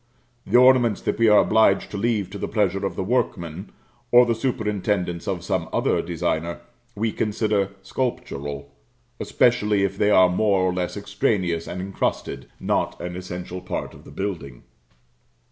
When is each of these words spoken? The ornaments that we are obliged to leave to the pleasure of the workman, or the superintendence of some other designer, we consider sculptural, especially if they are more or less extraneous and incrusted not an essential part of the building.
The 0.47 0.57
ornaments 0.57 0.99
that 1.01 1.19
we 1.19 1.27
are 1.29 1.37
obliged 1.41 1.91
to 1.91 1.97
leave 1.97 2.31
to 2.31 2.39
the 2.39 2.47
pleasure 2.47 2.83
of 2.83 2.95
the 2.95 3.03
workman, 3.03 3.71
or 4.11 4.25
the 4.25 4.33
superintendence 4.33 5.27
of 5.27 5.43
some 5.43 5.69
other 5.71 6.01
designer, 6.01 6.61
we 6.95 7.11
consider 7.11 7.69
sculptural, 7.83 8.71
especially 9.19 9.83
if 9.83 9.99
they 9.99 10.09
are 10.09 10.27
more 10.27 10.61
or 10.63 10.73
less 10.73 10.97
extraneous 10.97 11.67
and 11.67 11.79
incrusted 11.81 12.47
not 12.59 12.99
an 12.99 13.15
essential 13.15 13.61
part 13.61 13.93
of 13.93 14.03
the 14.03 14.09
building. 14.09 14.63